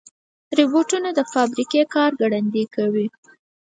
[0.57, 3.07] روبوټونه د فابریکې کار ګړندي کوي.